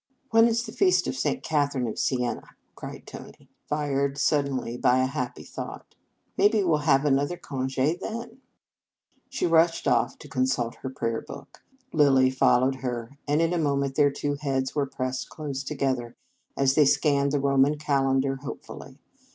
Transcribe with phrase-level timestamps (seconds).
[0.31, 1.43] "When is the feast of St.
[1.43, 5.93] Catherine of Siena?" cried Tony, fired suddenly by a happy thought."
[6.39, 10.17] Maybe we 11 have another conge then." 218 Reverend Mother s Feast She rushed off
[10.17, 11.61] to consult her prayer book.
[11.93, 16.15] Lilly followed her, and in a moment their two heads were pressed close together,
[16.57, 18.97] as they scanned the Roman calendar hopefully.